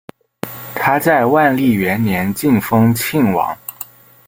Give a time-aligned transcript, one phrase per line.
[0.73, 3.55] 他在万历元年晋封庆王。